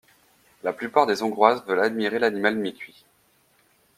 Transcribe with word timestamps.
La 0.63 0.73
plupart 0.73 1.05
des 1.05 1.21
hongroises 1.21 1.63
veulent 1.67 1.83
admirer 1.83 2.17
l'animal 2.17 2.55
mi-cuit. 2.55 3.05